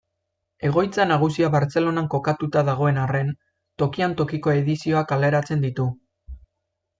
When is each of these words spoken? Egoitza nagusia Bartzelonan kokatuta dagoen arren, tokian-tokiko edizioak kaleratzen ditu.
Egoitza 0.67 1.03
nagusia 1.09 1.49
Bartzelonan 1.55 2.07
kokatuta 2.13 2.63
dagoen 2.69 2.97
arren, 3.01 3.29
tokian-tokiko 3.83 4.55
edizioak 4.63 5.11
kaleratzen 5.13 5.63
ditu. 5.69 5.87